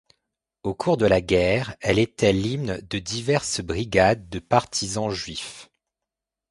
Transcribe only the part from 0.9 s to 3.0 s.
de la guerre, elle était l'hymne de